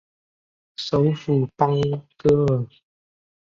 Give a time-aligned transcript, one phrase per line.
[0.77, 1.79] 首府邦
[2.17, 2.67] 戈尔。